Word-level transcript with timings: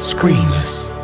Screenless. 0.00 0.96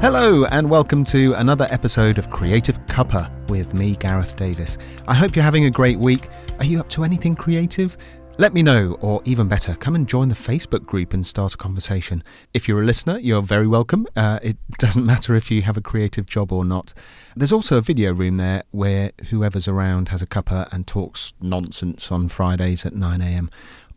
Hello, 0.00 0.46
and 0.46 0.70
welcome 0.70 1.04
to 1.04 1.34
another 1.34 1.66
episode 1.70 2.16
of 2.16 2.30
Creative 2.30 2.78
Cuppa 2.86 3.30
with 3.50 3.74
me, 3.74 3.96
Gareth 3.96 4.34
Davis. 4.36 4.78
I 5.06 5.14
hope 5.14 5.36
you're 5.36 5.44
having 5.44 5.66
a 5.66 5.70
great 5.70 5.98
week. 5.98 6.30
Are 6.58 6.64
you 6.64 6.80
up 6.80 6.88
to 6.90 7.04
anything 7.04 7.36
creative? 7.36 7.98
Let 8.40 8.54
me 8.54 8.62
know, 8.62 8.96
or 9.02 9.20
even 9.26 9.48
better, 9.48 9.74
come 9.74 9.94
and 9.94 10.08
join 10.08 10.30
the 10.30 10.34
Facebook 10.34 10.86
group 10.86 11.12
and 11.12 11.26
start 11.26 11.52
a 11.52 11.58
conversation. 11.58 12.22
If 12.54 12.66
you're 12.66 12.80
a 12.80 12.86
listener, 12.86 13.18
you're 13.18 13.42
very 13.42 13.66
welcome. 13.66 14.06
Uh, 14.16 14.38
it 14.42 14.56
doesn't 14.78 15.04
matter 15.04 15.36
if 15.36 15.50
you 15.50 15.60
have 15.60 15.76
a 15.76 15.82
creative 15.82 16.24
job 16.24 16.50
or 16.50 16.64
not. 16.64 16.94
There's 17.36 17.52
also 17.52 17.76
a 17.76 17.82
video 17.82 18.14
room 18.14 18.38
there 18.38 18.62
where 18.70 19.12
whoever's 19.28 19.68
around 19.68 20.08
has 20.08 20.22
a 20.22 20.26
cuppa 20.26 20.72
and 20.72 20.86
talks 20.86 21.34
nonsense 21.42 22.10
on 22.10 22.28
Fridays 22.28 22.86
at 22.86 22.94
9am. 22.94 23.52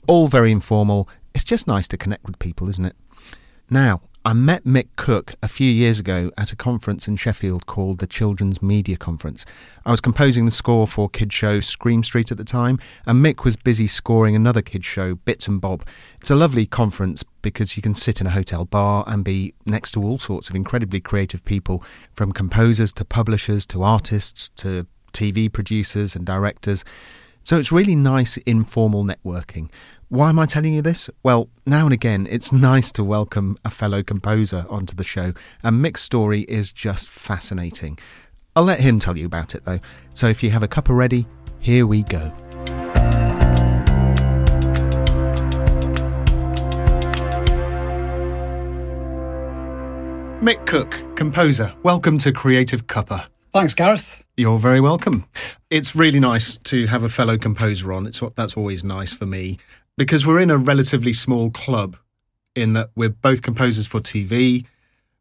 All 0.07 0.27
very 0.27 0.51
informal. 0.51 1.07
It's 1.33 1.45
just 1.45 1.65
nice 1.65 1.87
to 1.87 1.97
connect 1.97 2.25
with 2.25 2.37
people, 2.37 2.67
isn't 2.67 2.83
it? 2.83 2.97
Now, 3.69 4.01
I 4.25 4.31
met 4.31 4.63
Mick 4.63 4.87
Cooke 4.95 5.35
a 5.43 5.49
few 5.49 5.69
years 5.69 5.99
ago 5.99 6.31
at 6.37 6.53
a 6.53 6.55
conference 6.55 7.09
in 7.09 7.17
Sheffield 7.17 7.65
called 7.65 7.99
the 7.99 8.07
Children's 8.07 8.61
Media 8.61 8.95
Conference. 8.95 9.45
I 9.85 9.91
was 9.91 9.99
composing 9.99 10.45
the 10.45 10.51
score 10.51 10.87
for 10.87 11.09
kids 11.09 11.35
show 11.35 11.59
Scream 11.59 12.05
Street 12.05 12.31
at 12.31 12.37
the 12.37 12.45
time, 12.45 12.79
and 13.05 13.23
Mick 13.23 13.43
was 13.43 13.57
busy 13.57 13.85
scoring 13.85 14.33
another 14.33 14.61
kids 14.61 14.85
show, 14.85 15.15
Bits 15.15 15.49
and 15.49 15.59
Bob. 15.59 15.85
It's 16.21 16.31
a 16.31 16.37
lovely 16.37 16.65
conference 16.65 17.25
because 17.41 17.75
you 17.75 17.83
can 17.83 17.93
sit 17.93 18.21
in 18.21 18.27
a 18.27 18.29
hotel 18.29 18.63
bar 18.63 19.03
and 19.07 19.25
be 19.25 19.55
next 19.65 19.91
to 19.91 20.01
all 20.01 20.19
sorts 20.19 20.49
of 20.49 20.55
incredibly 20.55 21.01
creative 21.01 21.43
people, 21.43 21.83
from 22.13 22.31
composers 22.31 22.93
to 22.93 23.03
publishers 23.03 23.65
to 23.65 23.83
artists 23.83 24.47
to 24.55 24.87
TV 25.11 25.51
producers 25.51 26.15
and 26.15 26.25
directors. 26.25 26.85
So 27.43 27.59
it's 27.59 27.73
really 27.73 27.95
nice 27.95 28.37
informal 28.37 29.03
networking. 29.03 29.69
Why 30.13 30.29
am 30.29 30.37
I 30.37 30.45
telling 30.45 30.75
you 30.75 30.83
this? 30.83 31.09
Well, 31.23 31.49
now 31.65 31.85
and 31.85 31.91
again, 31.91 32.27
it's 32.29 32.51
nice 32.51 32.91
to 32.91 33.03
welcome 33.03 33.57
a 33.65 33.71
fellow 33.71 34.03
composer 34.03 34.67
onto 34.69 34.95
the 34.95 35.03
show, 35.03 35.33
and 35.63 35.83
Mick's 35.83 36.03
story 36.03 36.41
is 36.41 36.71
just 36.71 37.09
fascinating. 37.09 37.97
I'll 38.55 38.63
let 38.63 38.79
him 38.79 38.99
tell 38.99 39.17
you 39.17 39.25
about 39.25 39.55
it 39.55 39.65
though. 39.65 39.79
So 40.13 40.27
if 40.27 40.43
you 40.43 40.51
have 40.51 40.61
a 40.61 40.67
cuppa 40.67 40.95
ready, 40.95 41.25
here 41.57 41.87
we 41.87 42.03
go. 42.03 42.31
Mick 50.43 50.67
Cooke, 50.67 51.15
composer, 51.15 51.73
welcome 51.81 52.19
to 52.19 52.31
Creative 52.31 52.85
Cuppa. 52.85 53.25
Thanks, 53.51 53.73
Gareth. 53.73 54.23
You're 54.37 54.59
very 54.59 54.79
welcome. 54.79 55.25
It's 55.71 55.95
really 55.95 56.19
nice 56.19 56.57
to 56.57 56.85
have 56.85 57.03
a 57.03 57.09
fellow 57.09 57.37
composer 57.37 57.91
on. 57.93 58.05
It's 58.05 58.21
what 58.21 58.35
that's 58.35 58.55
always 58.55 58.83
nice 58.83 59.13
for 59.15 59.25
me 59.25 59.57
because 59.97 60.25
we're 60.25 60.39
in 60.39 60.49
a 60.49 60.57
relatively 60.57 61.13
small 61.13 61.51
club 61.51 61.97
in 62.55 62.73
that 62.73 62.89
we're 62.95 63.09
both 63.09 63.41
composers 63.41 63.87
for 63.87 63.99
TV, 63.99 64.65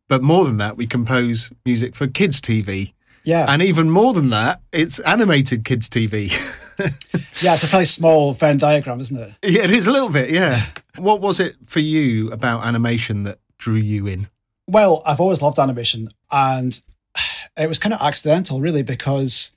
but 0.08 0.22
more 0.22 0.44
than 0.44 0.58
that, 0.58 0.76
we 0.76 0.86
compose 0.86 1.50
music 1.64 1.94
for 1.94 2.06
kids' 2.06 2.40
TV. 2.40 2.92
Yeah. 3.24 3.46
And 3.48 3.62
even 3.62 3.88
more 3.90 4.12
than 4.12 4.30
that, 4.30 4.60
it's 4.72 4.98
animated 5.00 5.64
kids' 5.64 5.88
TV. 5.88 6.30
yeah, 7.42 7.54
it's 7.54 7.62
a 7.62 7.66
fairly 7.66 7.84
small 7.84 8.32
Venn 8.34 8.58
diagram, 8.58 9.00
isn't 9.00 9.16
it? 9.16 9.32
Yeah, 9.42 9.62
it 9.62 9.70
is 9.70 9.86
a 9.86 9.92
little 9.92 10.08
bit, 10.10 10.30
yeah. 10.30 10.66
what 10.96 11.20
was 11.20 11.40
it 11.40 11.56
for 11.66 11.80
you 11.80 12.30
about 12.30 12.64
animation 12.66 13.22
that 13.24 13.38
drew 13.58 13.76
you 13.76 14.06
in? 14.06 14.28
Well, 14.66 15.02
I've 15.06 15.20
always 15.20 15.42
loved 15.42 15.58
animation, 15.58 16.08
and 16.30 16.80
it 17.56 17.68
was 17.68 17.78
kind 17.78 17.94
of 17.94 18.00
accidental, 18.00 18.60
really, 18.60 18.82
because 18.82 19.51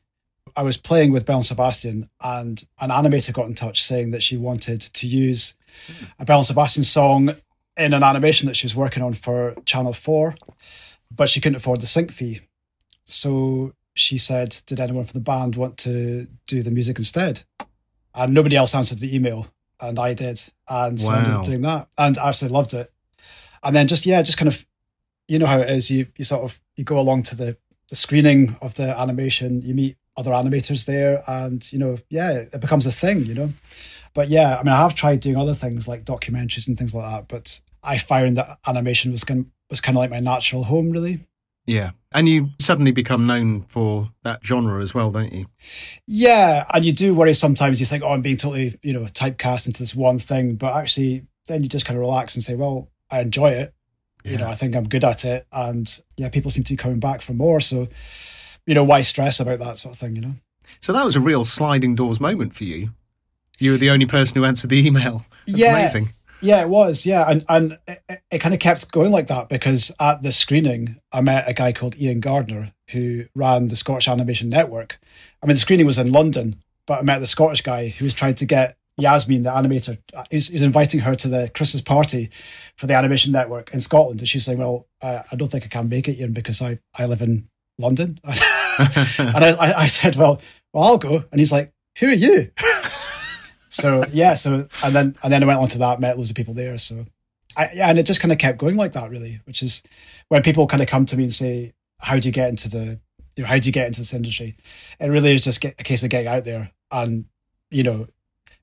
I 0.56 0.64
was 0.64 0.78
playing 0.78 1.12
with 1.12 1.26
Belle 1.26 1.38
and 1.38 1.46
Sebastian, 1.46 2.10
and 2.22 2.64
an 2.80 2.90
animator 2.90 3.34
got 3.34 3.48
in 3.48 3.56
touch 3.56 3.84
saying 3.84 4.12
that 4.12 4.24
she 4.24 4.38
wanted 4.38 4.82
to 4.82 5.08
use 5.08 5.56
a 6.20 6.26
Belle 6.26 6.40
and 6.40 6.46
Sebastian 6.46 6.84
song 6.84 7.36
in 7.78 7.94
an 7.94 8.04
animation 8.04 8.48
that 8.48 8.56
she 8.56 8.66
was 8.66 8.76
working 8.76 9.04
on 9.04 9.14
for 9.14 9.54
Channel 9.66 9.94
4, 9.94 10.36
but 11.14 11.30
she 11.30 11.42
couldn't 11.42 11.58
afford 11.58 11.82
the 11.82 11.88
sync 11.88 12.12
fee. 12.12 12.42
So 13.06 13.74
she 13.94 14.18
said, 14.18 14.56
Did 14.66 14.80
anyone 14.80 15.06
from 15.06 15.20
the 15.20 15.24
band 15.24 15.56
want 15.56 15.78
to 15.80 16.28
do 16.48 16.64
the 16.64 16.72
music 16.72 16.98
instead? 16.98 17.44
And 18.14 18.34
nobody 18.34 18.56
else 18.56 18.74
answered 18.74 19.00
the 19.00 19.14
email, 19.14 19.48
and 19.80 20.00
I 20.00 20.14
did. 20.14 20.42
And 20.70 21.00
so 21.00 21.10
I 21.10 21.18
ended 21.20 21.34
up 21.34 21.46
doing 21.46 21.62
that, 21.62 21.90
and 21.98 22.18
I 22.18 22.30
absolutely 22.30 22.56
loved 22.56 22.74
it. 22.74 22.92
And 23.64 23.76
then 23.76 23.88
just, 23.88 24.06
yeah, 24.06 24.22
just 24.22 24.38
kind 24.38 24.48
of, 24.48 24.66
you 25.28 25.40
know 25.40 25.48
how 25.48 25.60
it 25.60 25.70
is. 25.70 25.92
You, 25.92 26.08
you 26.16 26.24
sort 26.24 26.44
of, 26.44 26.62
you 26.76 26.84
go 26.84 27.00
along 27.00 27.24
to 27.24 27.36
the, 27.36 27.58
the 27.90 27.96
screening 27.96 28.56
of 28.62 28.76
the 28.76 28.98
animation, 28.98 29.62
you 29.62 29.74
meet 29.74 29.98
other 30.18 30.32
animators 30.32 30.86
there, 30.86 31.24
and, 31.28 31.72
you 31.74 31.80
know, 31.80 31.98
yeah, 32.10 32.32
it 32.32 32.62
becomes 32.62 32.86
a 32.86 32.92
thing, 32.92 33.26
you 33.26 33.34
know? 33.34 33.50
But 34.14 34.30
yeah, 34.30 34.58
I 34.58 34.64
mean, 34.64 34.74
I 34.74 34.78
have 34.78 34.96
tried 34.96 35.20
doing 35.20 35.36
other 35.36 35.54
things 35.54 35.88
like 35.88 36.06
documentaries 36.06 36.68
and 36.68 36.78
things 36.78 36.94
like 36.94 37.12
that, 37.12 37.28
but 37.28 37.60
I 37.84 37.98
found 37.98 38.38
that 38.38 38.60
animation 38.66 39.12
was 39.12 39.24
kind 39.24 39.52
was 39.70 39.82
kind 39.82 39.98
of 39.98 40.00
like 40.00 40.10
my 40.10 40.20
natural 40.20 40.64
home, 40.64 40.92
really. 40.92 41.20
Yeah. 41.66 41.92
And 42.14 42.30
you 42.30 42.52
suddenly 42.60 42.92
become 42.92 43.26
known 43.28 43.64
for 43.64 44.12
that 44.24 44.46
genre 44.46 44.82
as 44.82 44.94
well, 44.94 45.12
don't 45.12 45.34
you? 45.34 45.48
Yeah, 46.08 46.66
and 46.74 46.86
you 46.86 46.94
do 46.94 47.16
worry 47.16 47.34
sometimes. 47.34 47.80
You 47.80 47.86
think, 47.86 48.04
oh, 48.04 48.10
I'm 48.10 48.22
being 48.22 48.38
totally, 48.38 48.80
you 48.84 48.94
know, 48.94 49.02
typecast 49.02 49.66
into 49.68 49.82
this 49.82 49.96
one 49.96 50.20
thing, 50.20 50.56
but 50.56 50.76
actually, 50.76 51.26
then 51.48 51.64
you 51.64 51.70
just 51.70 51.86
kind 51.86 51.98
of 51.98 52.02
relax 52.02 52.36
and 52.36 52.44
say, 52.44 52.56
well, 52.56 52.90
I 53.10 53.22
enjoy 53.22 53.52
it. 53.52 53.74
You 54.24 54.40
know, 54.40 54.48
I 54.48 54.56
think 54.56 54.76
I'm 54.76 54.90
good 54.90 55.04
at 55.04 55.24
it, 55.24 55.46
and 55.52 56.02
yeah, 56.18 56.30
people 56.30 56.50
seem 56.50 56.64
to 56.64 56.74
be 56.74 56.78
coming 56.78 57.00
back 57.00 57.22
for 57.22 57.34
more. 57.34 57.60
So, 57.60 57.88
you 58.66 58.74
know, 58.74 58.84
why 58.84 59.02
stress 59.02 59.40
about 59.40 59.60
that 59.60 59.78
sort 59.78 59.94
of 59.96 60.00
thing? 60.00 60.16
You 60.16 60.22
know. 60.22 60.34
So 60.82 60.94
that 60.94 61.06
was 61.06 61.16
a 61.16 61.20
real 61.22 61.46
sliding 61.46 61.96
doors 61.96 62.20
moment 62.20 62.54
for 62.56 62.64
you. 62.64 62.90
You 63.60 63.72
were 63.72 63.78
the 63.78 63.90
only 63.92 64.06
person 64.06 64.36
who 64.36 64.46
answered 64.46 64.70
the 64.70 64.86
email. 64.86 65.26
That's 65.46 65.60
Yeah. 65.60 65.78
amazing. 65.78 66.10
Yeah, 66.42 66.62
it 66.62 66.70
was. 66.70 67.06
Yeah, 67.06 67.24
and 67.30 67.46
and 67.48 67.78
it, 67.88 68.04
it 68.30 68.40
kind 68.40 68.54
of 68.54 68.60
kept 68.60 68.92
going 68.92 69.12
like 69.12 69.28
that 69.28 69.48
because 69.50 69.92
at 70.00 70.22
the 70.22 70.32
screening, 70.34 70.98
I 71.12 71.22
met 71.22 71.48
a 71.50 71.54
guy 71.54 71.72
called 71.72 71.98
Ian 71.98 72.20
Gardner 72.20 72.74
who 72.92 73.26
ran 73.34 73.68
the 73.68 73.76
Scottish 73.76 74.08
Animation 74.08 74.50
Network. 74.50 75.00
I 75.42 75.48
mean, 75.48 75.56
the 75.56 75.62
screening 75.62 75.86
was 75.88 75.98
in 75.98 76.12
London, 76.12 76.58
but 76.86 77.00
I 77.00 77.02
met 77.04 77.20
the 77.20 77.26
Scottish 77.28 77.62
guy 77.62 77.88
who 77.88 78.06
was 78.06 78.14
trying 78.14 78.36
to 78.36 78.46
get 78.46 78.78
Yasmin, 78.98 79.42
the 79.42 79.50
animator, 79.50 79.98
he 80.30 80.38
was, 80.38 80.50
inviting 80.64 81.00
her 81.02 81.16
to 81.16 81.28
the 81.28 81.50
Christmas 81.54 81.82
party 81.82 82.30
for 82.78 82.86
the 82.88 82.94
Animation 82.94 83.32
Network 83.32 83.74
in 83.74 83.82
Scotland, 83.82 84.20
and 84.20 84.30
she's 84.30 84.46
saying, 84.46 84.58
"Well, 84.60 84.88
uh, 85.02 85.24
I 85.32 85.36
don't 85.36 85.50
think 85.50 85.64
I 85.66 85.68
can 85.68 85.90
make 85.90 86.08
it, 86.08 86.20
Ian, 86.20 86.34
because 86.34 86.62
I 86.62 86.80
I 86.98 87.06
live 87.06 87.22
in 87.22 87.48
London." 87.80 88.20
and 88.80 89.44
I, 89.44 89.50
I 89.52 89.82
I 89.84 89.88
said, 89.88 90.16
"Well, 90.16 90.42
well, 90.74 90.84
I'll 90.84 90.98
go," 90.98 91.24
and 91.32 91.40
he's 91.40 91.52
like, 91.52 91.74
"Who 92.00 92.08
are 92.08 92.12
you?" 92.12 92.52
so 93.70 94.04
yeah, 94.12 94.36
so 94.36 94.68
and 94.84 94.96
then 94.96 95.16
and 95.24 95.32
then 95.32 95.44
I 95.44 95.46
went 95.46 95.60
on 95.60 95.68
to 95.70 95.78
that, 95.80 96.00
met 96.00 96.18
loads 96.18 96.30
of 96.30 96.36
people 96.36 96.54
there. 96.54 96.78
So 96.78 97.06
I, 97.58 97.70
yeah, 97.74 97.90
and 97.90 98.00
it 98.00 98.04
just 98.04 98.22
kind 98.22 98.32
of 98.32 98.38
kept 98.38 98.58
going 98.58 98.76
like 98.76 98.94
that, 98.94 99.10
really. 99.10 99.42
Which 99.46 99.62
is 99.62 99.84
when 100.30 100.44
people 100.44 100.68
kind 100.68 100.82
of 100.82 100.90
come 100.90 101.06
to 101.06 101.18
me 101.18 101.24
and 101.24 101.34
say, 101.34 101.74
"How 102.00 102.20
do 102.20 102.28
you 102.28 102.34
get 102.34 102.50
into 102.50 102.70
the, 102.70 103.00
you 103.36 103.44
know, 103.44 103.48
how 103.48 103.60
do 103.60 103.68
you 103.68 103.74
get 103.74 103.88
into 103.88 104.02
this 104.02 104.14
industry?" 104.14 104.56
It 105.00 105.08
really 105.08 105.34
is 105.34 105.44
just 105.44 105.62
get, 105.62 105.80
a 105.80 105.84
case 105.84 106.04
of 106.04 106.10
getting 106.10 106.28
out 106.28 106.44
there, 106.44 106.72
and 106.92 107.26
you 107.72 107.84
know, 107.84 108.08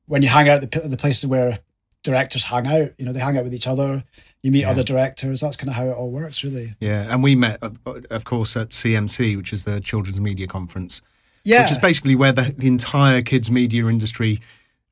when 0.06 0.23
you 0.23 0.29
hang 0.29 0.49
out 0.49 0.61
the, 0.61 0.81
the 0.81 0.97
places 0.97 1.27
where 1.27 1.59
directors 2.03 2.44
hang 2.44 2.67
out, 2.67 2.93
you 2.99 3.06
know, 3.06 3.12
they 3.12 3.21
hang 3.21 3.37
out 3.37 3.44
with 3.44 3.55
each 3.55 3.67
other. 3.67 4.03
You 4.42 4.50
meet 4.50 4.60
Yeah. 4.62 4.70
other 4.70 4.82
directors. 4.82 5.41
That's 5.41 5.56
kind 5.56 5.69
of 5.69 5.75
how 5.75 5.86
it 5.86 5.92
all 5.92 6.10
works, 6.10 6.42
really. 6.42 6.75
Yeah. 6.80 7.06
And 7.08 7.22
we 7.22 7.34
met, 7.36 7.62
of- 7.62 8.25
course, 8.25 8.56
at 8.56 8.70
CMC, 8.70 9.36
which 9.36 9.53
is 9.53 9.64
the 9.64 9.80
Children's 9.80 10.20
Media 10.20 10.47
Conference. 10.47 11.00
Yeah, 11.44 11.62
which 11.62 11.72
is 11.72 11.78
basically 11.78 12.14
where 12.14 12.32
the, 12.32 12.54
the 12.56 12.69
entire 12.69 13.20
kids 13.22 13.50
media 13.50 13.86
industry 13.86 14.41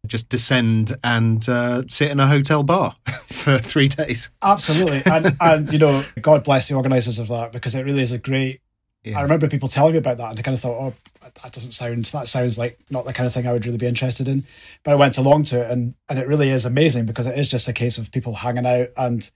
just 0.07 0.29
descend 0.29 0.97
and 1.05 1.49
uh, 1.49 1.83
sit 1.89 2.11
in 2.11 2.19
a 2.19 2.27
hotel 2.27 2.63
bar 2.65 2.97
for 3.07 3.59
three 3.59 3.87
days. 3.89 4.31
Absolutely, 4.43 5.01
and 5.13 5.37
and 5.41 5.71
you 5.73 5.79
know, 5.79 6.03
God 6.21 6.43
bless 6.43 6.69
the 6.69 6.75
organisers 6.75 7.19
of 7.21 7.29
that 7.29 7.53
because 7.53 7.75
it 7.77 7.85
really 7.85 8.03
is 8.03 8.11
a 8.13 8.19
great. 8.19 8.61
Yeah. 9.05 9.19
I 9.19 9.23
remember 9.23 9.49
people 9.49 9.69
telling 9.69 9.93
me 9.93 9.99
about 9.99 10.19
that, 10.19 10.31
and 10.31 10.39
I 10.39 10.43
kind 10.43 10.55
of 10.55 10.61
thought, 10.61 10.79
oh, 10.79 10.95
that 11.43 11.53
doesn't 11.53 11.73
sound. 11.73 12.05
That 12.07 12.29
sounds 12.29 12.59
like 12.59 12.79
not 12.91 13.07
the 13.07 13.15
kind 13.15 13.27
of 13.27 13.33
thing 13.33 13.47
I 13.47 13.53
would 13.53 13.65
really 13.65 13.79
be 13.79 13.87
interested 13.87 14.29
in. 14.29 14.45
But 14.83 14.93
I 14.93 14.97
went 14.97 15.17
along 15.17 15.45
to 15.45 15.63
it, 15.63 15.71
and 15.71 15.95
and 16.09 16.19
it 16.19 16.29
really 16.29 16.51
is 16.51 16.67
amazing 16.67 17.07
because 17.07 17.27
it 17.27 17.39
is 17.39 17.51
just 17.51 17.69
a 17.69 17.73
case 17.73 17.97
of 17.97 18.13
people 18.13 18.35
hanging 18.35 18.67
out, 18.67 18.89
and 18.97 19.31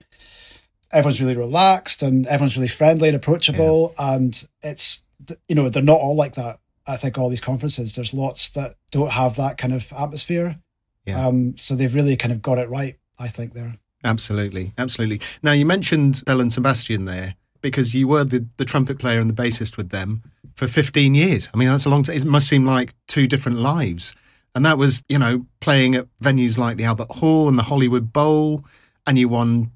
everyone's 0.91 1.21
really 1.21 1.37
relaxed, 1.37 2.03
and 2.03 2.27
everyone's 2.27 2.57
really 2.57 2.67
friendly 2.67 3.09
and 3.09 3.15
approachable, 3.15 3.95
and 3.97 4.47
it's 4.61 5.01
you 5.47 5.55
know 5.55 5.67
they're 5.69 5.81
not 5.81 5.99
all 5.99 6.15
like 6.15 6.33
that. 6.35 6.59
I 6.85 6.97
think 6.97 7.17
all 7.17 7.29
these 7.29 7.41
conferences, 7.41 7.95
there's 7.95 8.13
lots 8.13 8.51
that 8.51 8.75
don't 8.91 9.11
have 9.11 9.35
that 9.37 9.57
kind 9.57 9.73
of 9.73 9.91
atmosphere. 9.93 10.59
Yeah. 11.05 11.25
Um, 11.25 11.57
so 11.57 11.75
they've 11.75 11.93
really 11.93 12.15
kind 12.15 12.31
of 12.31 12.43
got 12.43 12.59
it 12.59 12.69
right. 12.69 12.97
I 13.17 13.29
think 13.29 13.53
there. 13.53 13.77
Absolutely, 14.03 14.73
absolutely. 14.77 15.21
Now 15.41 15.53
you 15.53 15.65
mentioned 15.65 16.21
Belle 16.27 16.41
and 16.41 16.53
Sebastian 16.53 17.05
there 17.05 17.35
because 17.65 17.95
you 17.95 18.07
were 18.07 18.23
the, 18.23 18.45
the 18.57 18.63
trumpet 18.63 18.99
player 18.99 19.19
and 19.19 19.27
the 19.27 19.33
bassist 19.33 19.75
with 19.75 19.89
them 19.89 20.21
for 20.53 20.67
15 20.67 21.15
years. 21.15 21.49
I 21.51 21.57
mean, 21.57 21.67
that's 21.67 21.85
a 21.85 21.89
long 21.89 22.03
time. 22.03 22.15
It 22.15 22.23
must 22.23 22.47
seem 22.47 22.63
like 22.63 22.93
two 23.07 23.27
different 23.27 23.57
lives. 23.57 24.15
And 24.53 24.63
that 24.67 24.77
was, 24.77 25.01
you 25.09 25.17
know, 25.17 25.47
playing 25.61 25.95
at 25.95 26.05
venues 26.21 26.59
like 26.59 26.77
the 26.77 26.83
Albert 26.83 27.09
Hall 27.09 27.49
and 27.49 27.57
the 27.57 27.63
Hollywood 27.63 28.13
Bowl, 28.13 28.63
and 29.07 29.17
you 29.17 29.29
won 29.29 29.71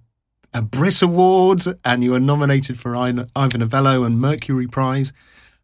a 0.53 0.61
Brit 0.61 1.01
Award 1.01 1.63
and 1.83 2.03
you 2.03 2.11
were 2.11 2.19
nominated 2.19 2.79
for 2.79 2.95
Ivor 2.95 3.57
Novello 3.57 4.03
and 4.03 4.21
Mercury 4.21 4.67
Prize. 4.67 5.11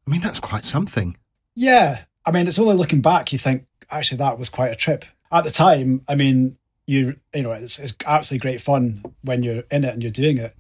I 0.08 0.10
mean, 0.10 0.22
that's 0.22 0.40
quite 0.40 0.64
something. 0.64 1.18
Yeah. 1.54 2.06
I 2.26 2.32
mean, 2.32 2.48
it's 2.48 2.58
only 2.58 2.76
looking 2.76 3.02
back, 3.02 3.32
you 3.32 3.38
think, 3.38 3.68
actually, 3.92 4.18
that 4.18 4.40
was 4.40 4.50
quite 4.50 4.72
a 4.72 4.76
trip. 4.76 5.06
At 5.32 5.44
the 5.44 5.52
time, 5.52 6.02
I 6.08 6.16
mean, 6.16 6.58
you 6.88 7.18
you 7.36 7.44
know, 7.44 7.52
it's, 7.52 7.78
it's 7.78 7.94
absolutely 8.04 8.50
great 8.50 8.62
fun 8.62 9.04
when 9.22 9.44
you're 9.44 9.64
in 9.70 9.84
it 9.84 9.94
and 9.94 10.02
you're 10.02 10.12
doing 10.12 10.40
it. 10.40 10.56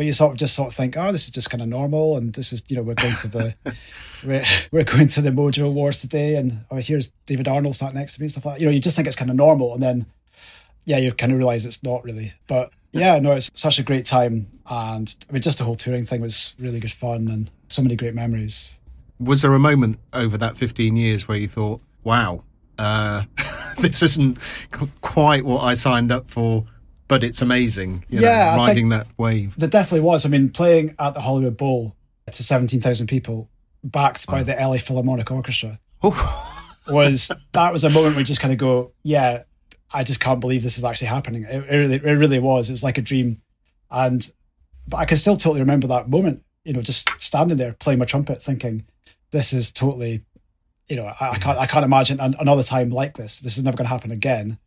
But 0.00 0.06
you 0.06 0.14
sort 0.14 0.30
of 0.30 0.38
just 0.38 0.54
sort 0.54 0.68
of 0.68 0.74
think, 0.74 0.96
oh, 0.96 1.12
this 1.12 1.26
is 1.26 1.30
just 1.30 1.50
kind 1.50 1.60
of 1.60 1.68
normal, 1.68 2.16
and 2.16 2.32
this 2.32 2.54
is 2.54 2.62
you 2.68 2.76
know 2.76 2.82
we're 2.82 2.94
going 2.94 3.16
to 3.16 3.28
the 3.28 3.54
we're, 4.24 4.46
we're 4.72 4.84
going 4.84 5.08
to 5.08 5.20
the 5.20 5.28
Mojo 5.28 5.66
Awards 5.66 6.00
today, 6.00 6.36
and 6.36 6.64
oh, 6.70 6.76
here's 6.76 7.10
David 7.26 7.46
Arnold 7.46 7.76
sat 7.76 7.92
next 7.92 8.14
to 8.14 8.22
me 8.22 8.24
and 8.24 8.32
stuff 8.32 8.46
like 8.46 8.54
that. 8.54 8.60
You 8.62 8.66
know, 8.68 8.72
you 8.72 8.80
just 8.80 8.96
think 8.96 9.06
it's 9.06 9.14
kind 9.14 9.30
of 9.30 9.36
normal, 9.36 9.74
and 9.74 9.82
then 9.82 10.06
yeah, 10.86 10.96
you 10.96 11.12
kind 11.12 11.32
of 11.32 11.36
realize 11.36 11.66
it's 11.66 11.82
not 11.82 12.02
really. 12.02 12.32
But 12.46 12.72
yeah, 12.92 13.18
no, 13.18 13.32
it's 13.32 13.50
such 13.52 13.78
a 13.78 13.82
great 13.82 14.06
time, 14.06 14.46
and 14.70 15.14
I 15.28 15.32
mean, 15.34 15.42
just 15.42 15.58
the 15.58 15.64
whole 15.64 15.74
touring 15.74 16.06
thing 16.06 16.22
was 16.22 16.56
really 16.58 16.80
good 16.80 16.92
fun, 16.92 17.28
and 17.28 17.50
so 17.68 17.82
many 17.82 17.94
great 17.94 18.14
memories. 18.14 18.78
Was 19.18 19.42
there 19.42 19.52
a 19.52 19.58
moment 19.58 19.98
over 20.14 20.38
that 20.38 20.56
15 20.56 20.96
years 20.96 21.28
where 21.28 21.36
you 21.36 21.46
thought, 21.46 21.82
wow, 22.04 22.42
uh, 22.78 23.24
this 23.80 24.02
isn't 24.02 24.38
quite 25.02 25.44
what 25.44 25.62
I 25.62 25.74
signed 25.74 26.10
up 26.10 26.26
for, 26.26 26.64
but 27.10 27.24
it's 27.24 27.42
amazing. 27.42 28.04
yeah, 28.08 28.54
know, 28.54 28.62
riding 28.62 28.90
that 28.90 29.08
wave. 29.18 29.56
There 29.56 29.68
definitely 29.68 30.06
was. 30.06 30.24
I 30.24 30.28
mean, 30.28 30.48
playing 30.48 30.94
at 31.00 31.12
the 31.12 31.20
Hollywood 31.20 31.56
Bowl 31.56 31.96
to 32.26 32.44
17,000 32.44 33.08
people, 33.08 33.50
backed 33.82 34.26
wow. 34.28 34.36
by 34.36 34.42
the 34.44 34.54
LA 34.54 34.78
Philharmonic 34.78 35.28
Orchestra, 35.28 35.80
was 36.88 37.32
that 37.52 37.72
was 37.72 37.82
a 37.82 37.90
moment 37.90 38.14
where 38.14 38.20
you 38.20 38.24
just 38.24 38.40
kind 38.40 38.52
of 38.52 38.58
go, 38.58 38.92
yeah, 39.02 39.42
I 39.92 40.04
just 40.04 40.20
can't 40.20 40.40
believe 40.40 40.62
this 40.62 40.78
is 40.78 40.84
actually 40.84 41.08
happening. 41.08 41.42
It, 41.42 41.64
it, 41.68 41.76
really, 41.76 41.96
it 41.96 42.16
really 42.16 42.38
was. 42.38 42.70
It 42.70 42.74
was 42.74 42.84
like 42.84 42.96
a 42.96 43.02
dream, 43.02 43.42
and 43.90 44.32
but 44.86 44.98
I 44.98 45.04
can 45.04 45.16
still 45.16 45.36
totally 45.36 45.60
remember 45.60 45.88
that 45.88 46.08
moment. 46.08 46.44
You 46.64 46.74
know, 46.74 46.82
just 46.82 47.10
standing 47.18 47.56
there 47.56 47.72
playing 47.72 47.98
my 47.98 48.04
trumpet, 48.04 48.40
thinking, 48.40 48.84
"This 49.32 49.52
is 49.52 49.72
totally 49.72 50.22
you 50.86 50.96
know, 50.96 51.06
I, 51.06 51.30
I, 51.30 51.38
can't 51.38 51.58
I 51.58 51.66
can't 51.66 51.84
imagine 51.84 52.20
an, 52.20 52.34
another 52.38 52.62
time 52.64 52.90
like 52.90 53.16
this. 53.16 53.40
This 53.40 53.56
is 53.56 53.64
never 53.64 53.76
going 53.76 53.86
to 53.86 53.90
happen 53.90 54.10
again. 54.10 54.58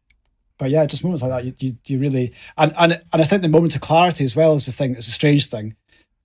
But 0.63 0.71
yeah, 0.71 0.85
just 0.85 1.03
moments 1.03 1.21
like 1.21 1.31
that, 1.31 1.43
you, 1.43 1.53
you, 1.59 1.77
you 1.85 1.99
really 1.99 2.33
and, 2.57 2.73
and 2.77 2.93
and 2.93 3.21
I 3.21 3.25
think 3.25 3.41
the 3.41 3.49
moment 3.49 3.75
of 3.75 3.81
clarity 3.81 4.23
as 4.23 4.33
well 4.33 4.53
is 4.55 4.65
the 4.65 4.71
thing. 4.71 4.91
It's 4.91 5.09
a 5.09 5.11
strange 5.11 5.47
thing. 5.47 5.75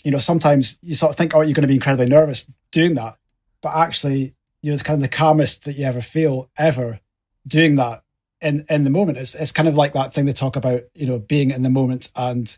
You 0.04 0.12
know, 0.12 0.18
sometimes 0.18 0.78
you 0.80 0.94
sort 0.94 1.10
of 1.10 1.16
think, 1.16 1.34
oh, 1.34 1.40
you're 1.40 1.54
going 1.54 1.62
to 1.62 1.66
be 1.66 1.74
incredibly 1.74 2.06
nervous 2.06 2.48
doing 2.70 2.94
that, 2.94 3.16
but 3.60 3.74
actually, 3.74 4.34
you're 4.62 4.78
kind 4.78 4.94
of 4.94 5.02
the 5.02 5.08
calmest 5.08 5.64
that 5.64 5.72
you 5.72 5.86
ever 5.86 6.00
feel 6.00 6.50
ever 6.56 7.00
doing 7.48 7.74
that 7.74 8.04
in 8.40 8.64
in 8.70 8.84
the 8.84 8.90
moment. 8.90 9.18
It's 9.18 9.34
it's 9.34 9.50
kind 9.50 9.68
of 9.68 9.76
like 9.76 9.92
that 9.94 10.14
thing 10.14 10.26
they 10.26 10.32
talk 10.32 10.54
about, 10.54 10.82
you 10.94 11.08
know, 11.08 11.18
being 11.18 11.50
in 11.50 11.62
the 11.62 11.68
moment 11.68 12.12
and 12.14 12.56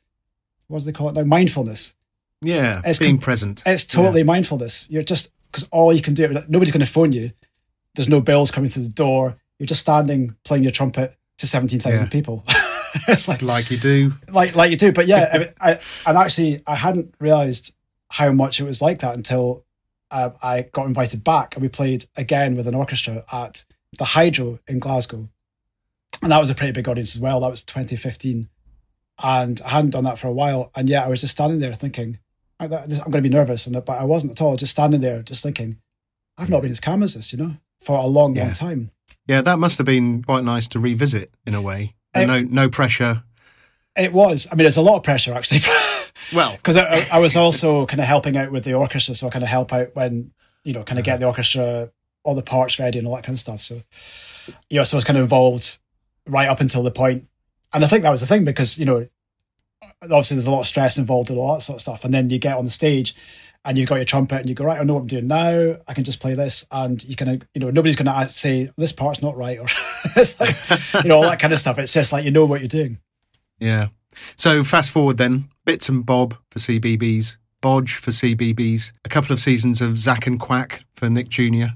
what 0.67 0.81
do 0.81 0.85
they 0.85 0.93
call 0.93 1.09
it 1.09 1.15
now? 1.15 1.25
Mindfulness. 1.25 1.95
Yeah, 2.43 2.83
it's 2.85 2.99
being 2.99 3.17
com- 3.17 3.23
present. 3.23 3.63
It's 3.65 3.87
totally 3.87 4.21
yeah. 4.21 4.27
mindfulness. 4.27 4.87
You're 4.91 5.03
just 5.03 5.33
because 5.51 5.67
all 5.73 5.95
you 5.95 6.03
can 6.03 6.13
do, 6.13 6.29
nobody's 6.47 6.75
going 6.75 6.85
to 6.85 6.93
phone 6.93 7.15
you. 7.15 7.31
There's 7.95 8.07
no 8.07 8.21
bells 8.21 8.51
coming 8.51 8.69
through 8.69 8.83
the 8.83 8.91
door. 8.91 9.39
You're 9.59 9.67
just 9.67 9.81
standing 9.81 10.37
playing 10.45 10.63
your 10.63 10.73
trumpet 10.73 11.17
to 11.41 11.47
17,000 11.47 11.99
yeah. 11.99 12.09
people. 12.09 12.45
it's 13.09 13.29
like 13.29 13.43
like 13.43 13.71
you 13.71 13.79
do, 13.79 14.13
like 14.31 14.55
like 14.57 14.71
you 14.71 14.77
do. 14.77 14.93
But 14.93 15.07
yeah, 15.07 15.51
I, 15.61 15.73
I 15.73 15.81
and 16.07 16.19
actually 16.19 16.61
I 16.67 16.75
hadn't 16.75 17.15
realised 17.19 17.77
how 18.11 18.33
much 18.33 18.61
it 18.61 18.65
was 18.65 18.83
like 18.83 18.99
that 19.01 19.15
until 19.15 19.65
uh, 20.11 20.31
I 20.43 20.63
got 20.63 20.87
invited 20.87 21.25
back 21.25 21.55
and 21.55 21.63
we 21.63 21.69
played 21.69 22.05
again 22.17 22.57
with 22.57 22.67
an 22.67 22.75
orchestra 22.75 23.25
at 23.33 23.65
the 23.99 24.05
Hydro 24.05 24.59
in 24.69 24.79
Glasgow, 24.81 25.29
and 26.23 26.33
that 26.33 26.39
was 26.39 26.51
a 26.51 26.55
pretty 26.55 26.73
big 26.73 26.89
audience 26.89 27.15
as 27.15 27.23
well. 27.23 27.41
That 27.41 27.51
was 27.51 27.65
2015, 27.65 28.49
and 29.23 29.61
I 29.65 29.69
hadn't 29.69 29.91
done 29.91 30.05
that 30.05 30.19
for 30.19 30.29
a 30.29 30.33
while. 30.33 30.71
And 30.75 30.89
yeah, 30.89 31.05
I 31.05 31.09
was 31.09 31.23
just 31.23 31.33
standing 31.33 31.61
there 31.61 31.73
thinking, 31.73 32.19
I, 32.59 32.65
am 32.65 32.71
going 32.71 33.13
to 33.13 33.21
be 33.23 33.29
nervous, 33.31 33.67
and 33.67 33.83
but 33.85 33.99
I 33.99 34.05
wasn't 34.05 34.33
at 34.33 34.43
all. 34.43 34.57
Just 34.57 34.73
standing 34.73 35.01
there, 35.01 35.23
just 35.23 35.43
thinking, 35.43 35.79
I've 36.37 36.51
not 36.51 36.63
been 36.63 36.71
as 36.71 36.81
calm 36.81 37.03
as 37.03 37.15
this, 37.15 37.33
you 37.33 37.39
know, 37.39 37.57
for 37.81 37.97
a 37.97 38.07
long, 38.07 38.37
yeah. 38.37 38.45
long 38.45 38.53
time. 38.53 38.91
Yeah, 39.31 39.43
that 39.43 39.61
must 39.61 39.79
have 39.79 39.87
been 39.87 40.25
quite 40.25 40.43
nice 40.43 40.67
to 40.69 40.81
revisit 40.81 41.31
in 41.47 41.55
a 41.55 41.63
way. 41.63 41.95
It, 42.17 42.27
no, 42.27 42.41
no 42.41 42.69
pressure. 42.69 43.23
It 43.97 44.13
was. 44.13 44.49
I 44.51 44.57
mean, 44.57 44.65
there's 44.65 44.77
a 44.77 44.83
lot 44.83 44.97
of 44.97 45.05
pressure 45.05 45.33
actually. 45.35 45.61
well, 46.35 46.57
because 46.57 46.77
I, 46.77 47.07
I, 47.13 47.21
was 47.21 47.37
also 47.37 47.87
kind 47.87 48.01
of 48.01 48.07
helping 48.07 48.37
out 48.37 48.51
with 48.51 48.65
the 48.65 48.75
orchestra, 48.75 49.15
so 49.15 49.29
I 49.29 49.31
kind 49.31 49.45
of 49.45 49.49
help 49.49 49.73
out 49.73 49.95
when 49.95 50.33
you 50.65 50.73
know, 50.73 50.83
kind 50.83 50.99
of 50.99 51.05
get 51.05 51.21
the 51.21 51.27
orchestra 51.27 51.91
all 52.25 52.35
the 52.35 52.43
parts 52.43 52.81
ready 52.81 52.99
and 52.99 53.07
all 53.07 53.15
that 53.15 53.25
kind 53.25 53.37
of 53.37 53.41
stuff. 53.41 53.61
So, 53.61 53.81
you 54.69 54.79
know, 54.79 54.85
so 54.85 54.97
I 54.97 54.99
was 54.99 55.05
kind 55.05 55.17
of 55.17 55.23
involved 55.23 55.79
right 56.27 56.49
up 56.49 56.61
until 56.61 56.83
the 56.83 56.91
point, 56.91 57.29
and 57.73 57.85
I 57.85 57.87
think 57.87 58.03
that 58.03 58.11
was 58.11 58.23
the 58.23 58.27
thing 58.27 58.45
because 58.45 58.81
you 58.81 58.85
know 58.85 59.07
obviously 60.03 60.35
there's 60.35 60.47
a 60.47 60.51
lot 60.51 60.63
of 60.63 60.67
stress 60.67 60.99
involved 60.99 61.31
and 61.31 61.39
all 61.39 61.55
that 61.55 61.61
sort 61.61 61.77
of 61.77 61.83
stuff. 61.83 62.05
And 62.05 62.13
then 62.13 62.31
you 62.31 62.41
get 62.41 62.57
on 62.57 62.65
the 62.65 62.71
stage 62.71 63.15
and 63.65 63.77
you've 63.77 63.89
got 63.89 63.97
your 63.97 64.05
trumpet 64.05 64.41
and 64.41 64.49
you 64.49 64.55
go, 64.55 64.65
right, 64.65 64.81
I 64.81 64.85
know 64.85 64.95
what 64.95 65.01
I'm 65.01 65.07
doing 65.07 65.27
now. 65.27 65.77
I 65.87 65.95
can 65.95 66.05
just 66.05 66.21
play 66.21 66.35
this. 66.35 66.67
And 66.71 67.03
you 67.05 67.17
can, 67.17 67.43
you 67.55 67.61
know, 67.61 67.71
nobody's 67.71 67.97
going 67.97 68.07
to 68.07 68.29
say 68.29 68.71
this 68.77 68.93
part's 68.93 69.23
not 69.23 69.37
right 69.37 69.59
or 69.59 69.67
it's 70.17 70.41
like, 70.41 71.05
you 71.05 71.09
know, 71.09 71.17
all 71.17 71.23
that 71.23 71.41
kind 71.41 71.53
of 71.53 71.61
stuff. 71.61 71.79
It's 71.79 71.93
just 71.93 72.13
like, 72.13 72.25
you 72.25 72.31
know 72.31 72.47
what 72.47 72.61
you're 72.61 72.69
doing. 72.69 72.99
Yeah. 73.59 73.89
So 74.37 74.65
fast 74.65 74.91
forward 74.91 75.19
then, 75.19 75.51
Bits 75.65 75.89
and 75.89 76.05
Bob 76.05 76.37
for 76.51 76.59
CBeebies 76.59 77.37
Bodge 77.61 77.97
for 77.97 78.11
CBeebies 78.11 78.93
a 79.05 79.09
couple 79.09 79.33
of 79.33 79.41
seasons 79.41 79.81
of 79.81 79.99
Zack 79.99 80.27
and 80.27 80.41
Quack 80.41 80.85
for 80.95 81.11
Nick 81.11 81.29
Jr. 81.29 81.75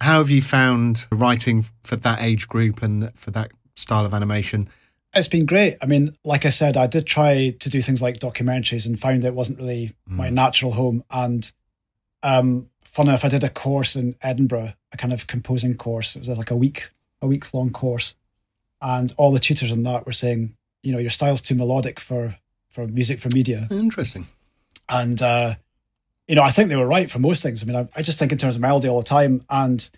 How 0.00 0.18
have 0.18 0.30
you 0.30 0.42
found 0.42 1.06
writing 1.12 1.66
for 1.82 1.96
that 1.96 2.22
age 2.22 2.48
group 2.48 2.82
and 2.82 3.14
for 3.14 3.30
that 3.32 3.50
style 3.76 4.06
of 4.06 4.14
animation? 4.14 4.68
It's 5.14 5.28
been 5.28 5.46
great. 5.46 5.76
I 5.80 5.86
mean, 5.86 6.16
like 6.24 6.44
I 6.44 6.50
said, 6.50 6.76
I 6.76 6.86
did 6.86 7.06
try 7.06 7.50
to 7.58 7.70
do 7.70 7.80
things 7.80 8.02
like 8.02 8.18
documentaries 8.18 8.86
and 8.86 8.98
found 8.98 9.24
it 9.24 9.34
wasn't 9.34 9.58
really 9.58 9.92
mm. 10.08 10.16
my 10.16 10.30
natural 10.30 10.72
home. 10.72 11.04
And 11.10 11.50
um, 12.22 12.68
fun 12.82 13.08
enough, 13.08 13.24
I 13.24 13.28
did 13.28 13.44
a 13.44 13.48
course 13.48 13.96
in 13.96 14.16
Edinburgh, 14.22 14.74
a 14.92 14.96
kind 14.96 15.12
of 15.12 15.26
composing 15.26 15.76
course. 15.76 16.16
It 16.16 16.20
was 16.20 16.28
like 16.28 16.50
a 16.50 16.56
week, 16.56 16.90
a 17.22 17.26
week 17.26 17.52
long 17.54 17.70
course, 17.70 18.16
and 18.80 19.12
all 19.16 19.32
the 19.32 19.38
tutors 19.38 19.72
on 19.72 19.82
that 19.84 20.06
were 20.06 20.12
saying, 20.12 20.56
you 20.82 20.92
know, 20.92 20.98
your 20.98 21.10
style's 21.10 21.40
too 21.40 21.54
melodic 21.54 22.00
for 22.00 22.36
for 22.68 22.86
music 22.86 23.20
for 23.20 23.28
media. 23.32 23.68
Interesting. 23.70 24.26
And 24.88 25.20
uh, 25.22 25.54
you 26.28 26.34
know, 26.34 26.42
I 26.42 26.50
think 26.50 26.68
they 26.68 26.76
were 26.76 26.86
right 26.86 27.10
for 27.10 27.18
most 27.18 27.42
things. 27.42 27.62
I 27.62 27.66
mean, 27.66 27.76
I, 27.76 27.88
I 27.96 28.02
just 28.02 28.18
think 28.18 28.32
in 28.32 28.38
terms 28.38 28.56
of 28.56 28.62
melody 28.62 28.88
all 28.88 29.00
the 29.00 29.06
time, 29.06 29.44
and 29.48 29.88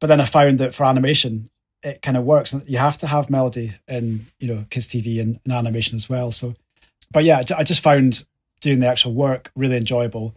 but 0.00 0.08
then 0.08 0.20
I 0.20 0.24
found 0.24 0.58
that 0.58 0.74
for 0.74 0.84
animation, 0.84 1.50
it 1.84 2.00
kind 2.02 2.16
of 2.16 2.24
works. 2.24 2.56
You 2.66 2.78
have 2.78 2.98
to 2.98 3.06
have 3.06 3.30
melody 3.30 3.74
in 3.86 4.26
you 4.40 4.48
know 4.48 4.64
kids 4.70 4.88
TV 4.88 5.20
and, 5.20 5.38
and 5.44 5.52
animation 5.52 5.94
as 5.94 6.08
well. 6.08 6.32
So, 6.32 6.56
but 7.12 7.24
yeah, 7.24 7.42
I 7.56 7.62
just 7.62 7.82
found 7.82 8.26
doing 8.60 8.80
the 8.80 8.88
actual 8.88 9.12
work 9.12 9.52
really 9.54 9.76
enjoyable, 9.76 10.34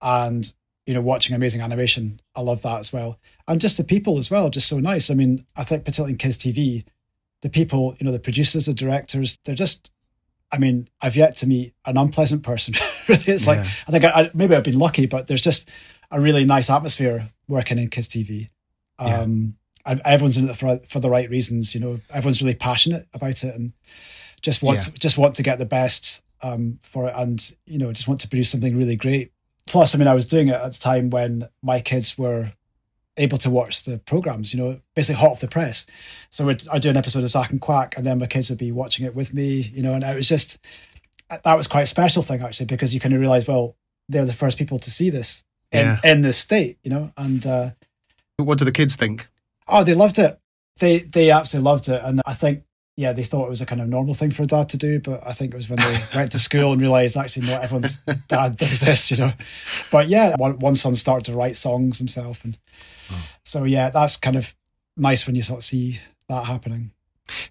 and 0.00 0.52
you 0.86 0.94
know 0.94 1.02
watching 1.02 1.36
amazing 1.36 1.60
animation. 1.60 2.20
I 2.34 2.40
love 2.40 2.62
that 2.62 2.80
as 2.80 2.92
well, 2.92 3.18
and 3.46 3.60
just 3.60 3.76
the 3.76 3.84
people 3.84 4.18
as 4.18 4.30
well, 4.30 4.48
just 4.48 4.68
so 4.68 4.80
nice. 4.80 5.10
I 5.10 5.14
mean, 5.14 5.46
I 5.54 5.62
think 5.62 5.84
particularly 5.84 6.14
in 6.14 6.18
kids 6.18 6.38
TV, 6.38 6.82
the 7.42 7.50
people, 7.50 7.94
you 7.98 8.06
know, 8.06 8.12
the 8.12 8.18
producers, 8.18 8.66
the 8.66 8.74
directors, 8.74 9.38
they're 9.44 9.54
just. 9.54 9.90
I 10.52 10.58
mean, 10.58 10.88
I've 11.00 11.16
yet 11.16 11.34
to 11.38 11.48
meet 11.48 11.74
an 11.84 11.96
unpleasant 11.96 12.44
person. 12.44 12.74
really, 13.08 13.24
it's 13.26 13.46
yeah. 13.46 13.50
like 13.50 13.60
I 13.88 13.90
think 13.90 14.04
I, 14.04 14.10
I, 14.10 14.30
maybe 14.32 14.54
I've 14.54 14.62
been 14.62 14.78
lucky, 14.78 15.06
but 15.06 15.26
there's 15.26 15.42
just 15.42 15.68
a 16.10 16.20
really 16.20 16.44
nice 16.44 16.70
atmosphere 16.70 17.28
working 17.48 17.78
in 17.78 17.88
kids 17.88 18.08
TV. 18.08 18.48
Um, 18.98 19.56
and 19.86 20.02
everyone's 20.04 20.36
in 20.36 20.48
it 20.48 20.56
for 20.56 20.78
for 20.88 21.00
the 21.00 21.10
right 21.10 21.30
reasons. 21.30 21.74
You 21.74 21.80
know, 21.80 22.00
everyone's 22.10 22.42
really 22.42 22.54
passionate 22.54 23.08
about 23.14 23.44
it 23.44 23.54
and 23.54 23.72
just 24.42 24.62
want 24.62 24.78
yeah. 24.78 24.82
to, 24.82 24.92
just 24.94 25.18
want 25.18 25.36
to 25.36 25.42
get 25.42 25.58
the 25.58 25.64
best 25.64 26.24
um, 26.42 26.78
for 26.82 27.08
it, 27.08 27.14
and 27.16 27.54
you 27.64 27.78
know, 27.78 27.92
just 27.92 28.08
want 28.08 28.20
to 28.20 28.28
produce 28.28 28.50
something 28.50 28.76
really 28.76 28.96
great. 28.96 29.32
Plus, 29.66 29.94
I 29.94 29.98
mean, 29.98 30.08
I 30.08 30.14
was 30.14 30.28
doing 30.28 30.48
it 30.48 30.54
at 30.54 30.72
the 30.72 30.78
time 30.78 31.10
when 31.10 31.48
my 31.62 31.80
kids 31.80 32.18
were 32.18 32.52
able 33.16 33.38
to 33.38 33.50
watch 33.50 33.84
the 33.84 33.98
programs. 33.98 34.52
You 34.52 34.62
know, 34.62 34.80
basically 34.94 35.20
hot 35.20 35.30
off 35.30 35.40
the 35.40 35.48
press. 35.48 35.86
So 36.30 36.48
I'd 36.48 36.82
do 36.82 36.90
an 36.90 36.96
episode 36.96 37.22
of 37.22 37.30
Zack 37.30 37.50
and 37.50 37.60
Quack, 37.60 37.96
and 37.96 38.04
then 38.04 38.18
my 38.18 38.26
kids 38.26 38.50
would 38.50 38.58
be 38.58 38.72
watching 38.72 39.06
it 39.06 39.14
with 39.14 39.32
me. 39.32 39.70
You 39.74 39.82
know, 39.82 39.92
and 39.92 40.04
it 40.04 40.14
was 40.14 40.28
just 40.28 40.58
that 41.28 41.56
was 41.56 41.66
quite 41.66 41.82
a 41.82 41.86
special 41.86 42.22
thing 42.22 42.42
actually 42.42 42.66
because 42.66 42.94
you 42.94 43.00
kind 43.00 43.14
of 43.14 43.20
realize, 43.20 43.48
well, 43.48 43.76
they're 44.08 44.26
the 44.26 44.32
first 44.32 44.58
people 44.58 44.78
to 44.78 44.90
see 44.90 45.10
this 45.10 45.44
in 45.72 45.86
yeah. 45.86 45.98
in 46.04 46.22
this 46.22 46.38
state. 46.38 46.78
You 46.82 46.90
know, 46.90 47.12
and 47.16 47.46
uh, 47.46 47.70
what 48.36 48.58
do 48.58 48.64
the 48.64 48.72
kids 48.72 48.96
think? 48.96 49.28
Oh, 49.68 49.84
they 49.84 49.94
loved 49.94 50.18
it. 50.18 50.38
They 50.78 51.00
they 51.00 51.30
absolutely 51.30 51.70
loved 51.70 51.88
it, 51.88 52.02
and 52.04 52.20
I 52.26 52.34
think 52.34 52.64
yeah, 52.96 53.12
they 53.12 53.22
thought 53.22 53.46
it 53.46 53.50
was 53.50 53.60
a 53.60 53.66
kind 53.66 53.82
of 53.82 53.88
normal 53.88 54.14
thing 54.14 54.30
for 54.30 54.42
a 54.42 54.46
dad 54.46 54.70
to 54.70 54.78
do, 54.78 55.00
but 55.00 55.22
I 55.26 55.34
think 55.34 55.52
it 55.52 55.56
was 55.56 55.68
when 55.68 55.78
they 55.78 55.98
went 56.14 56.32
to 56.32 56.38
school 56.38 56.72
and 56.72 56.80
realised 56.80 57.16
actually 57.16 57.46
not 57.46 57.62
everyone's 57.62 57.98
dad 58.28 58.56
does 58.56 58.80
this, 58.80 59.10
you 59.10 59.18
know. 59.18 59.32
But 59.90 60.08
yeah, 60.08 60.34
one, 60.36 60.58
one 60.58 60.74
son 60.74 60.96
started 60.96 61.26
to 61.26 61.36
write 61.36 61.56
songs 61.56 61.98
himself, 61.98 62.44
and 62.44 62.56
oh. 63.12 63.22
so 63.44 63.64
yeah, 63.64 63.90
that's 63.90 64.16
kind 64.16 64.36
of 64.36 64.54
nice 64.96 65.26
when 65.26 65.36
you 65.36 65.42
sort 65.42 65.58
of 65.58 65.64
see 65.64 66.00
that 66.28 66.46
happening. 66.46 66.90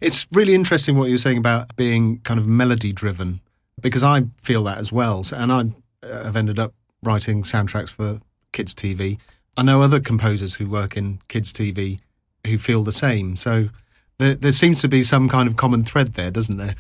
It's 0.02 0.26
really 0.32 0.56
interesting 0.56 0.98
what 0.98 1.10
you're 1.10 1.18
saying 1.18 1.38
about 1.38 1.76
being 1.76 2.20
kind 2.20 2.40
of 2.40 2.48
melody 2.48 2.92
driven, 2.92 3.42
because 3.80 4.02
I 4.02 4.26
feel 4.42 4.64
that 4.64 4.80
as 4.80 4.92
well, 4.92 5.24
and 5.32 5.52
I 5.52 5.60
uh, 6.02 6.24
have 6.24 6.36
ended 6.36 6.58
up 6.58 6.74
writing 7.04 7.44
soundtracks 7.44 7.92
for 7.92 8.20
kids 8.52 8.74
TV. 8.74 9.20
I 9.58 9.62
know 9.62 9.84
other 9.84 10.00
composers 10.00 10.56
who 10.56 10.68
work 10.68 10.98
in 10.98 11.20
kids 11.28 11.54
TV 11.54 12.00
who 12.46 12.58
feel 12.58 12.84
the 12.84 12.92
same. 12.92 13.36
So 13.36 13.70
there, 14.18 14.36
there 14.36 14.52
seems 14.52 14.82
to 14.82 14.88
be 14.88 15.04
some 15.04 15.30
kind 15.30 15.48
of 15.48 15.58
common 15.58 15.84
thread 15.84 16.14
there, 16.14 16.32
doesn't 16.32 16.58
there? 16.58 16.76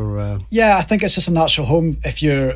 for? 0.00 0.18
Uh... 0.18 0.38
Yeah, 0.50 0.76
I 0.78 0.82
think 0.82 1.02
it's 1.02 1.14
just 1.14 1.28
a 1.28 1.32
natural 1.32 1.66
home. 1.66 1.98
If 2.04 2.22
you're, 2.22 2.54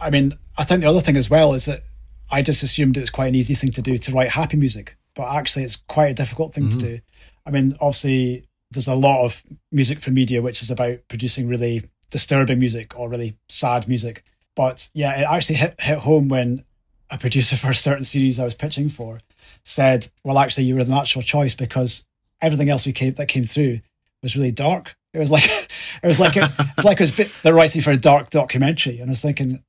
I 0.00 0.10
mean, 0.10 0.38
I 0.56 0.64
think 0.64 0.80
the 0.80 0.88
other 0.88 1.00
thing 1.00 1.16
as 1.16 1.28
well 1.28 1.54
is 1.54 1.66
that 1.66 1.82
I 2.30 2.42
just 2.42 2.62
assumed 2.62 2.96
it 2.96 3.00
was 3.00 3.10
quite 3.10 3.28
an 3.28 3.34
easy 3.34 3.54
thing 3.54 3.72
to 3.72 3.82
do 3.82 3.98
to 3.98 4.12
write 4.12 4.30
happy 4.30 4.56
music, 4.56 4.96
but 5.14 5.28
actually 5.28 5.64
it's 5.64 5.76
quite 5.76 6.10
a 6.10 6.14
difficult 6.14 6.54
thing 6.54 6.64
mm-hmm. 6.64 6.78
to 6.78 6.86
do. 6.96 7.00
I 7.44 7.50
mean, 7.50 7.76
obviously 7.80 8.44
there's 8.70 8.88
a 8.88 8.94
lot 8.94 9.24
of 9.24 9.42
music 9.72 9.98
for 10.00 10.10
media 10.10 10.42
which 10.42 10.62
is 10.62 10.70
about 10.70 10.98
producing 11.08 11.48
really 11.48 11.84
disturbing 12.10 12.58
music 12.58 12.98
or 12.98 13.08
really 13.08 13.36
sad 13.48 13.88
music. 13.88 14.24
But 14.54 14.90
yeah, 14.94 15.20
it 15.20 15.26
actually 15.28 15.56
hit 15.56 15.80
hit 15.80 15.98
home 15.98 16.28
when 16.28 16.64
a 17.10 17.18
producer 17.18 17.56
for 17.62 17.70
a 17.70 17.74
certain 17.74 18.04
series 18.04 18.38
I 18.38 18.44
was 18.44 18.54
pitching 18.54 18.88
for 18.88 19.20
said, 19.62 20.08
"Well, 20.24 20.38
actually, 20.38 20.64
you 20.64 20.74
were 20.74 20.84
the 20.84 20.90
natural 20.90 21.22
choice 21.22 21.54
because 21.54 22.06
everything 22.40 22.68
else 22.68 22.86
we 22.86 22.92
came 22.92 23.14
that 23.14 23.26
came 23.26 23.44
through 23.44 23.80
was 24.22 24.36
really 24.36 24.52
dark. 24.52 24.96
It 25.12 25.18
was 25.18 25.30
like 25.30 25.44
it 26.02 26.06
was 26.06 26.20
like 26.20 26.36
it, 26.36 26.50
it's 26.58 26.84
like 26.84 27.00
it 27.00 27.04
was 27.04 27.16
bit, 27.16 27.32
they're 27.42 27.54
writing 27.54 27.82
for 27.82 27.90
a 27.90 27.96
dark 27.96 28.30
documentary." 28.30 29.00
And 29.00 29.10
I 29.10 29.12
was 29.12 29.22
thinking, 29.22 29.62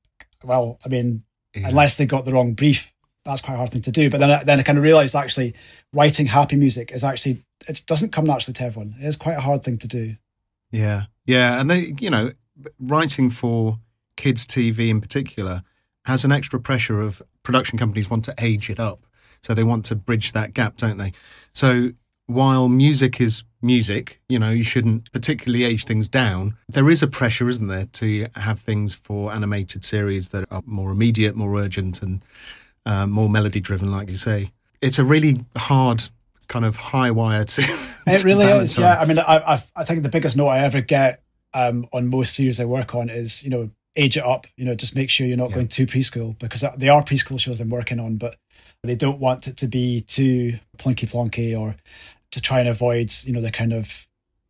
well, 0.44 0.78
I 0.84 0.88
mean, 0.88 1.24
yeah. 1.54 1.68
unless 1.68 1.96
they 1.96 2.06
got 2.06 2.24
the 2.24 2.32
wrong 2.32 2.54
brief, 2.54 2.92
that's 3.24 3.42
quite 3.42 3.54
a 3.54 3.58
hard 3.58 3.70
thing 3.70 3.82
to 3.82 3.92
do. 3.92 4.10
But 4.10 4.20
then, 4.20 4.30
I, 4.30 4.44
then 4.44 4.60
I 4.60 4.62
kind 4.62 4.78
of 4.78 4.84
realized 4.84 5.14
actually 5.14 5.54
writing 5.92 6.26
happy 6.26 6.56
music 6.56 6.92
is 6.92 7.04
actually 7.04 7.42
it 7.68 7.82
doesn't 7.86 8.12
come 8.12 8.24
naturally 8.24 8.54
to 8.54 8.64
everyone. 8.64 8.94
It 9.00 9.06
is 9.06 9.16
quite 9.16 9.36
a 9.36 9.40
hard 9.40 9.62
thing 9.62 9.76
to 9.78 9.88
do. 9.88 10.16
Yeah, 10.70 11.04
yeah, 11.26 11.60
and 11.60 11.68
they, 11.68 11.94
you 11.98 12.10
know, 12.10 12.32
writing 12.78 13.30
for 13.30 13.78
kids' 14.16 14.46
TV 14.46 14.88
in 14.88 15.00
particular 15.00 15.62
has 16.04 16.24
an 16.24 16.32
extra 16.32 16.60
pressure 16.60 17.00
of 17.00 17.22
production 17.42 17.78
companies 17.78 18.08
want 18.08 18.24
to 18.24 18.34
age 18.38 18.70
it 18.70 18.80
up, 18.80 19.04
so 19.42 19.54
they 19.54 19.64
want 19.64 19.84
to 19.86 19.94
bridge 19.94 20.32
that 20.32 20.54
gap, 20.54 20.76
don't 20.76 20.98
they? 20.98 21.12
So 21.52 21.90
while 22.26 22.68
music 22.68 23.20
is 23.20 23.42
music, 23.62 24.20
you 24.28 24.38
know, 24.38 24.50
you 24.50 24.62
shouldn't 24.62 25.10
particularly 25.12 25.64
age 25.64 25.84
things 25.84 26.08
down. 26.08 26.56
There 26.68 26.88
is 26.88 27.02
a 27.02 27.08
pressure, 27.08 27.48
isn't 27.48 27.66
there, 27.66 27.86
to 27.86 28.28
have 28.36 28.60
things 28.60 28.94
for 28.94 29.32
animated 29.32 29.84
series 29.84 30.28
that 30.28 30.46
are 30.50 30.62
more 30.64 30.92
immediate, 30.92 31.34
more 31.34 31.56
urgent, 31.58 32.02
and 32.02 32.24
uh, 32.86 33.06
more 33.06 33.28
melody 33.28 33.60
driven, 33.60 33.90
like 33.90 34.08
you 34.08 34.16
say. 34.16 34.52
It's 34.80 34.98
a 34.98 35.04
really 35.04 35.44
hard 35.56 36.04
kind 36.48 36.64
of 36.64 36.76
high 36.76 37.10
wire 37.10 37.44
to. 37.44 37.62
it 38.06 38.24
really 38.24 38.46
is, 38.46 38.78
on. 38.78 38.84
yeah. 38.84 39.00
I 39.00 39.04
mean, 39.04 39.18
I, 39.18 39.54
I, 39.54 39.62
I 39.76 39.84
think 39.84 40.02
the 40.02 40.08
biggest 40.08 40.36
note 40.36 40.48
I 40.48 40.60
ever 40.60 40.80
get 40.80 41.22
um, 41.52 41.86
on 41.92 42.08
most 42.08 42.34
series 42.34 42.60
I 42.60 42.64
work 42.64 42.94
on 42.94 43.10
is, 43.10 43.42
you 43.42 43.50
know, 43.50 43.70
age 43.96 44.16
it 44.16 44.24
up. 44.24 44.46
You 44.56 44.64
know, 44.64 44.74
just 44.74 44.94
make 44.94 45.10
sure 45.10 45.26
you're 45.26 45.36
not 45.36 45.50
yeah. 45.50 45.56
going 45.56 45.68
too 45.68 45.86
preschool 45.86 46.38
because 46.38 46.64
they 46.76 46.88
are 46.88 47.02
preschool 47.02 47.40
shows 47.40 47.60
I'm 47.60 47.70
working 47.70 48.00
on, 48.00 48.16
but 48.16 48.36
they 48.82 48.94
don't 48.94 49.20
want 49.20 49.46
it 49.46 49.56
to 49.58 49.68
be 49.68 50.00
too 50.00 50.58
plinky 50.78 51.10
plonky 51.10 51.56
or 51.56 51.76
to 52.30 52.40
try 52.40 52.60
and 52.60 52.68
avoid, 52.68 53.12
you 53.24 53.32
know, 53.32 53.40
the 53.40 53.50
kind 53.50 53.72
of 53.72 54.06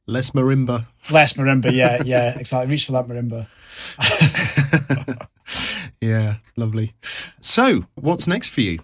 less 0.06 0.30
marimba. 0.30 0.86
Less 1.10 1.34
marimba, 1.34 1.72
yeah, 1.72 2.02
yeah, 2.04 2.38
exactly. 2.38 2.70
Reach 2.70 2.86
for 2.86 2.92
that 2.92 3.08
marimba. 3.08 3.46
yeah, 6.00 6.36
lovely. 6.56 6.94
So, 7.40 7.86
what's 7.94 8.26
next 8.26 8.50
for 8.50 8.60
you? 8.60 8.80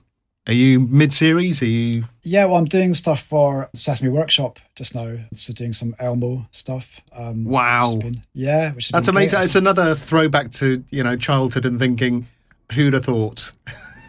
Are 0.49 0.53
you 0.53 0.79
mid 0.79 1.13
series? 1.13 1.61
Are 1.61 1.67
you? 1.67 2.05
Yeah, 2.23 2.45
well, 2.45 2.57
I'm 2.57 2.67
doing 2.67 2.95
stuff 2.95 3.21
for 3.21 3.69
Sesame 3.75 4.11
Workshop 4.11 4.61
just 4.77 4.95
now. 4.95 5.17
So 5.35 5.53
doing 5.53 5.73
some 5.73 5.97
Elmo 5.99 6.47
stuff. 6.53 7.01
Um, 7.13 7.45
wow. 7.45 7.97
Been, 7.97 8.23
yeah, 8.33 8.73
which 8.73 8.91
that's 8.91 9.09
amazing. 9.09 9.39
Great. 9.39 9.47
It's 9.47 9.57
another 9.57 9.97
throwback 9.97 10.53
to 10.53 10.85
you 10.91 11.03
know 11.03 11.17
childhood 11.17 11.65
and 11.65 11.81
thinking, 11.81 12.29
who'd 12.73 12.95
have 12.95 13.05
thought. 13.05 13.53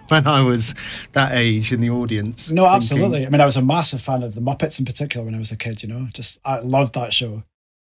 when 0.10 0.28
I 0.28 0.44
was 0.44 0.74
that 1.14 1.34
age 1.34 1.72
in 1.72 1.82
the 1.82 1.90
audience. 1.90 2.52
No, 2.52 2.66
absolutely. 2.66 3.20
Thinking, 3.20 3.28
I 3.28 3.30
mean, 3.32 3.42
I 3.42 3.46
was 3.46 3.58
a 3.58 3.62
massive 3.62 4.02
fan 4.02 4.24
of 4.24 4.36
the 4.36 4.42
Muppets 4.42 4.80
in 4.80 4.86
particular 4.86 5.26
when 5.26 5.36
I 5.36 5.40
was 5.40 5.52
a 5.52 5.58
kid. 5.58 5.84
You 5.84 5.90
know, 5.90 6.08
just 6.14 6.40
I 6.46 6.60
loved 6.60 6.94
that 6.96 7.14
show. 7.14 7.44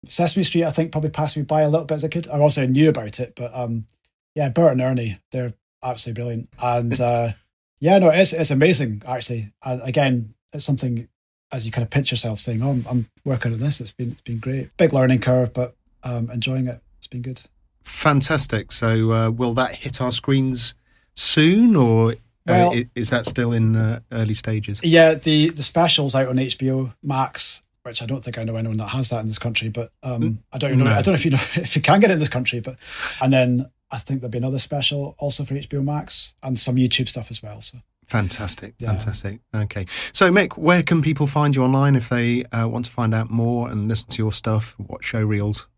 Sesame 0.06 0.44
Street, 0.44 0.64
I 0.64 0.70
think, 0.70 0.92
probably 0.92 1.10
passed 1.10 1.36
me 1.36 1.44
by 1.44 1.62
a 1.62 1.70
little 1.70 1.86
bit 1.86 1.94
as 1.94 2.04
a 2.04 2.08
kid. 2.08 2.28
I 2.28 2.38
also 2.38 2.66
knew 2.66 2.88
about 2.88 3.20
it, 3.20 3.34
but 3.36 3.54
um, 3.54 3.86
yeah, 4.34 4.48
Bert 4.48 4.72
and 4.72 4.80
Ernie, 4.80 5.18
they're 5.30 5.54
absolutely 5.82 6.22
brilliant. 6.22 6.48
And 6.60 7.00
uh, 7.00 7.32
yeah, 7.80 7.98
no, 7.98 8.10
it's 8.10 8.32
it's 8.32 8.50
amazing 8.50 9.02
actually. 9.06 9.52
And 9.64 9.80
again, 9.82 10.34
it's 10.52 10.64
something 10.64 11.08
as 11.50 11.66
you 11.66 11.72
kind 11.72 11.84
of 11.84 11.90
pinch 11.90 12.10
yourself 12.10 12.40
saying, 12.40 12.62
"Oh, 12.62 12.70
I'm, 12.70 12.84
I'm 12.88 13.06
working 13.24 13.52
on 13.52 13.60
this." 13.60 13.80
It's 13.80 13.92
been 13.92 14.12
it's 14.12 14.22
been 14.22 14.38
great. 14.38 14.76
Big 14.76 14.92
learning 14.92 15.20
curve, 15.20 15.52
but 15.52 15.76
um, 16.02 16.30
enjoying 16.30 16.66
it. 16.66 16.80
It's 16.98 17.08
been 17.08 17.22
good. 17.22 17.42
Fantastic. 17.82 18.70
So, 18.70 19.12
uh, 19.12 19.30
will 19.30 19.54
that 19.54 19.74
hit 19.74 20.00
our 20.00 20.12
screens 20.12 20.74
soon, 21.14 21.76
or 21.76 22.12
uh, 22.12 22.14
well, 22.46 22.70
uh, 22.72 22.82
is 22.94 23.10
that 23.10 23.26
still 23.26 23.52
in 23.52 23.76
uh, 23.76 24.00
early 24.10 24.34
stages? 24.34 24.80
Yeah, 24.82 25.14
the 25.14 25.50
the 25.50 25.62
specials 25.62 26.14
out 26.14 26.28
on 26.28 26.36
HBO 26.36 26.94
Max, 27.02 27.62
which 27.82 28.02
I 28.02 28.06
don't 28.06 28.22
think 28.22 28.38
I 28.38 28.44
know 28.44 28.56
anyone 28.56 28.78
that 28.78 28.88
has 28.88 29.10
that 29.10 29.20
in 29.20 29.28
this 29.28 29.38
country, 29.38 29.68
but 29.68 29.92
um, 30.02 30.40
I 30.52 30.58
don't 30.58 30.76
know. 30.78 30.84
No. 30.84 30.92
I 30.92 31.02
don't 31.02 31.08
know 31.08 31.14
if 31.14 31.24
you 31.24 31.30
know 31.30 31.38
if 31.56 31.76
you 31.76 31.82
can 31.82 32.00
get 32.00 32.10
it 32.10 32.14
in 32.14 32.18
this 32.18 32.28
country, 32.28 32.60
but 32.60 32.76
and 33.20 33.32
then 33.32 33.70
I 33.90 33.98
think 33.98 34.20
there'll 34.20 34.30
be 34.30 34.38
another 34.38 34.58
special 34.58 35.14
also 35.18 35.44
for 35.44 35.54
HBO 35.54 35.84
Max 35.84 36.34
and 36.42 36.58
some 36.58 36.76
YouTube 36.76 37.08
stuff 37.08 37.30
as 37.30 37.42
well. 37.42 37.60
So 37.60 37.78
fantastic, 38.06 38.74
yeah. 38.78 38.88
fantastic. 38.88 39.40
Okay, 39.54 39.86
so 40.12 40.30
Mick, 40.30 40.56
where 40.56 40.82
can 40.82 41.02
people 41.02 41.26
find 41.26 41.54
you 41.54 41.62
online 41.62 41.94
if 41.94 42.08
they 42.08 42.44
uh, 42.46 42.66
want 42.68 42.86
to 42.86 42.90
find 42.90 43.14
out 43.14 43.30
more 43.30 43.70
and 43.70 43.88
listen 43.88 44.08
to 44.10 44.22
your 44.22 44.32
stuff, 44.32 44.74
watch 44.78 45.04
show 45.04 45.22
reels, 45.22 45.68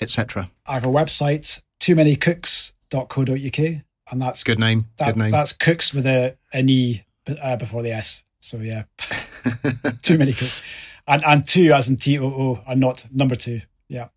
etc.? 0.00 0.50
I 0.66 0.74
have 0.74 0.84
a 0.84 0.88
website, 0.88 1.62
too 1.80 1.96
many 1.96 2.14
cookes.co.uk, 2.16 3.82
and 4.10 4.20
that's 4.20 4.44
good 4.44 4.58
name. 4.58 4.86
That, 4.98 5.06
good 5.06 5.16
name. 5.16 5.30
That's 5.30 5.52
cooks 5.52 5.94
with 5.94 6.06
a 6.06 6.36
an 6.52 6.68
e 6.68 7.04
uh, 7.40 7.56
before 7.56 7.82
the 7.82 7.92
s. 7.92 8.24
So 8.40 8.58
yeah, 8.58 8.84
too 10.02 10.18
many 10.18 10.32
cooks, 10.32 10.62
and 11.06 11.24
and 11.24 11.46
two 11.46 11.72
as 11.72 11.88
in 11.88 11.96
T 11.96 12.18
O 12.18 12.26
O, 12.26 12.60
and 12.66 12.80
not 12.80 13.06
number 13.12 13.36
two. 13.36 13.62
Yeah. 13.88 14.08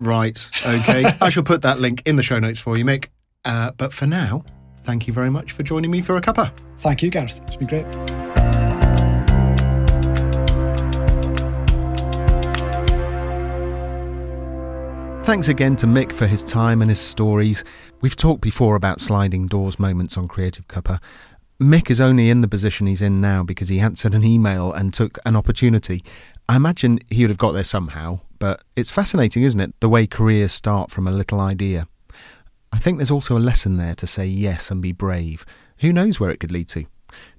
Right. 0.00 0.50
Okay. 0.66 1.04
I 1.20 1.30
shall 1.30 1.44
put 1.44 1.62
that 1.62 1.80
link 1.80 2.02
in 2.04 2.16
the 2.16 2.22
show 2.22 2.38
notes 2.38 2.58
for 2.58 2.76
you, 2.76 2.84
Mick. 2.84 3.06
Uh, 3.44 3.70
but 3.72 3.92
for 3.92 4.06
now, 4.06 4.44
thank 4.82 5.06
you 5.06 5.12
very 5.12 5.30
much 5.30 5.52
for 5.52 5.62
joining 5.62 5.90
me 5.90 6.00
for 6.00 6.16
a 6.16 6.20
cuppa. 6.20 6.52
Thank 6.78 7.02
you, 7.02 7.10
Gareth. 7.10 7.40
It's 7.46 7.56
been 7.56 7.68
great. 7.68 8.23
Thanks 15.24 15.48
again 15.48 15.74
to 15.76 15.86
Mick 15.86 16.12
for 16.12 16.26
his 16.26 16.42
time 16.42 16.82
and 16.82 16.90
his 16.90 17.00
stories. 17.00 17.64
We've 18.02 18.14
talked 18.14 18.42
before 18.42 18.76
about 18.76 19.00
sliding 19.00 19.46
doors 19.46 19.78
moments 19.78 20.18
on 20.18 20.28
Creative 20.28 20.68
Cuppa. 20.68 21.00
Mick 21.58 21.90
is 21.90 21.98
only 21.98 22.28
in 22.28 22.42
the 22.42 22.46
position 22.46 22.86
he's 22.86 23.00
in 23.00 23.22
now 23.22 23.42
because 23.42 23.70
he 23.70 23.80
answered 23.80 24.12
an 24.12 24.22
email 24.22 24.70
and 24.70 24.92
took 24.92 25.18
an 25.24 25.34
opportunity. 25.34 26.04
I 26.46 26.56
imagine 26.56 26.98
he 27.08 27.22
would 27.22 27.30
have 27.30 27.38
got 27.38 27.52
there 27.52 27.64
somehow, 27.64 28.20
but 28.38 28.64
it's 28.76 28.90
fascinating, 28.90 29.44
isn't 29.44 29.60
it? 29.60 29.74
The 29.80 29.88
way 29.88 30.06
careers 30.06 30.52
start 30.52 30.90
from 30.90 31.06
a 31.06 31.10
little 31.10 31.40
idea. 31.40 31.88
I 32.70 32.78
think 32.78 32.98
there's 32.98 33.10
also 33.10 33.38
a 33.38 33.40
lesson 33.40 33.78
there 33.78 33.94
to 33.94 34.06
say 34.06 34.26
yes 34.26 34.70
and 34.70 34.82
be 34.82 34.92
brave. 34.92 35.46
Who 35.78 35.90
knows 35.90 36.20
where 36.20 36.30
it 36.30 36.38
could 36.38 36.52
lead 36.52 36.68
to? 36.68 36.84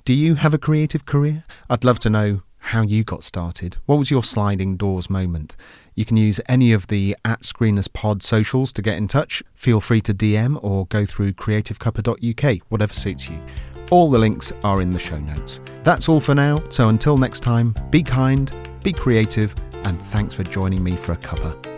Do 0.06 0.13
you 0.15 0.36
have 0.36 0.56
a 0.56 0.58
creative 0.58 1.06
career? 1.06 1.44
I'd 1.70 1.84
love 1.84 2.00
to 2.00 2.10
know 2.10 2.42
how 2.65 2.81
you 2.81 3.03
got 3.03 3.24
started. 3.24 3.77
What 3.86 4.00
was 4.00 4.10
your 4.10 4.24
sliding 4.24 4.75
doors 4.75 5.10
moment? 5.10 5.55
You 5.93 6.03
can 6.03 6.17
use 6.17 6.41
any 6.50 6.74
of 6.74 6.88
the 6.88 7.15
at 7.24 7.41
Screeners 7.41 7.91
Pod 7.91 8.24
socials 8.24 8.74
to 8.74 8.81
get 8.81 8.98
in 8.98 9.07
touch. 9.07 9.43
Feel 9.53 9.79
free 9.79 10.01
to 10.01 10.13
DM 10.13 10.60
or 10.63 10.88
go 10.88 11.05
through 11.05 11.34
creativecuppa.uk, 11.34 12.62
whatever 12.69 12.93
suits 12.93 13.29
you. 13.29 13.39
All 13.91 14.10
the 14.10 14.19
links 14.19 14.51
are 14.63 14.81
in 14.81 14.89
the 14.89 15.00
show 15.00 15.19
notes. 15.19 15.62
That's 15.84 16.10
all 16.10 16.19
for 16.19 16.34
now, 16.34 16.57
so 16.69 16.89
until 16.89 17.17
next 17.17 17.41
time, 17.41 17.75
be 17.91 18.01
kind, 18.01 18.51
be 18.84 18.91
creative, 18.91 19.53
and 19.84 20.01
thanks 20.07 20.34
for 20.34 20.43
joining 20.43 20.84
me 20.84 20.95
for 20.95 21.12
a 21.12 21.17
cuppa. 21.17 21.75